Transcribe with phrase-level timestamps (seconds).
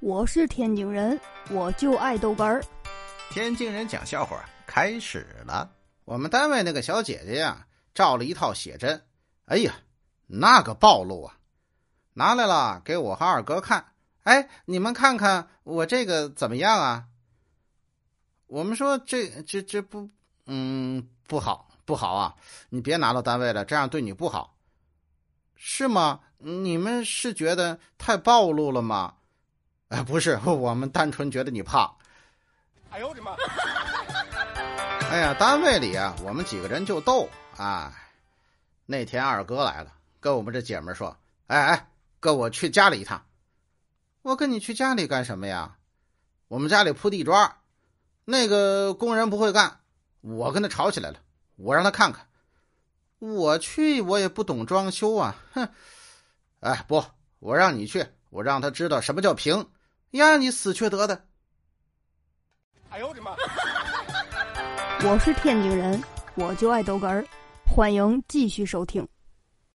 [0.00, 1.20] 我是天津人，
[1.50, 2.64] 我就爱豆干儿。
[3.30, 5.68] 天津人讲笑话开始了。
[6.04, 9.04] 我们单位那个小姐姐呀，照了一套写真，
[9.46, 9.74] 哎呀，
[10.28, 11.38] 那个暴露啊！
[12.14, 13.86] 拿来了给我和二哥看。
[14.22, 17.06] 哎，你们看看我这个怎么样啊？
[18.46, 20.08] 我们说这这这不，
[20.46, 22.36] 嗯，不好不好啊！
[22.68, 24.54] 你别拿到单位了，这样对你不好，
[25.56, 26.20] 是吗？
[26.38, 29.14] 你们是觉得太暴露了吗？
[29.88, 31.94] 哎，不是， 我们单纯觉得你胖。
[32.90, 33.34] 哎呦我的妈！
[35.10, 37.94] 哎呀，单位里啊，我们几个人就逗啊。
[38.86, 41.16] 那天二哥来了，跟我们这姐们说
[41.48, 41.90] ：“哎哎，
[42.20, 43.24] 跟我去家里一趟。”
[44.22, 45.76] 我跟你去家里干什么呀？
[46.48, 47.56] 我们家里铺地砖，
[48.24, 49.80] 那个工人不会干，
[50.20, 51.18] 我跟他吵起来了。
[51.56, 52.26] 我让他看看，
[53.18, 55.68] 我去，我也不懂装修啊，哼！
[56.60, 57.04] 哎，不，
[57.38, 59.68] 我让你去，我让他知道什么叫平。
[60.12, 61.24] 呀，你死缺德的！
[62.88, 63.36] 哎呦我的妈！
[65.04, 66.02] 我是天津人，
[66.34, 67.24] 我就爱逗哏儿，
[67.66, 69.06] 欢迎继续收听。